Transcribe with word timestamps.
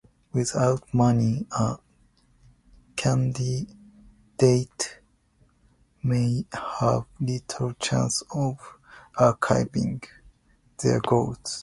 Without 0.33 0.91
money, 0.95 1.45
a 1.51 1.77
candidate 2.95 3.69
may 6.01 6.43
have 6.51 7.05
little 7.19 7.73
chance 7.73 8.23
of 8.33 8.57
achieving 9.19 10.01
their 10.81 11.01
goal. 11.01 11.35